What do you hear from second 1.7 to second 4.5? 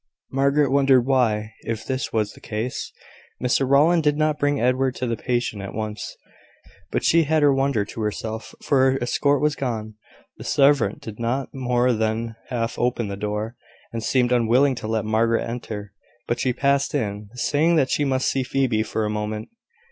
this was the case, Mr Rowland did not